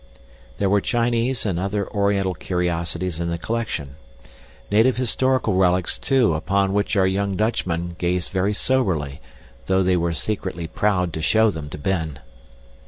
[0.57, 3.97] There were Chinese and other Oriental curiosities in the collection.
[4.71, 9.21] Native historical relics, too, upon which our young Dutchmen gazed very soberly,
[9.67, 12.17] though they were secretly proud to show them to Ben.